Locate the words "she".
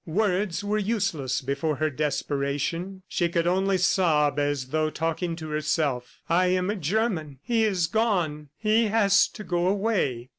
3.07-3.29